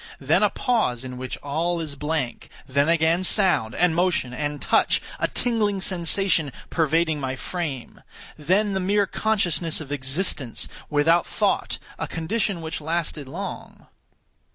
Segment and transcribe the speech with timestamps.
[0.19, 2.49] Then a pause in which all is blank.
[2.67, 8.01] Then again sound, and motion, and touch—a tingling sensation pervading my frame.
[8.35, 13.85] Then the mere consciousness of existence, without thought—a condition which lasted long.